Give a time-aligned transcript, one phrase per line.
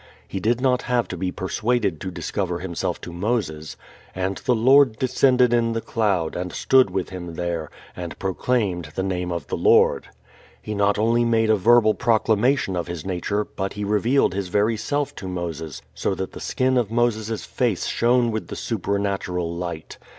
[0.27, 3.77] He did not have to be persuaded to discover Himself to Moses.
[4.15, 9.03] "And the Lord descended in the cloud, and stood with him there, and proclaimed the
[9.03, 10.07] name of the Lord."
[10.59, 14.75] He not only made a verbal proclamation of His nature but He revealed His very
[14.75, 19.99] Self to Moses so that the skin of Moses' face shone with the supernatural light.